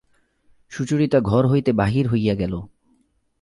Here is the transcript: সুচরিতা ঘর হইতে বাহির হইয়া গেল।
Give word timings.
সুচরিতা 0.71 1.19
ঘর 1.19 1.43
হইতে 1.47 1.71
বাহির 1.73 2.05
হইয়া 2.07 2.35
গেল। 2.35 2.53